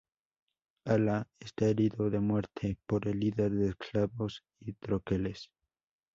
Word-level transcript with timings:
Ala 0.83 1.27
está 1.39 1.65
herido 1.65 2.09
de 2.09 2.19
muerte 2.19 2.75
por 2.87 3.07
el 3.07 3.19
líder 3.19 3.51
de 3.51 3.69
esclavos 3.69 4.43
y 4.59 4.73
troqueles. 4.73 5.51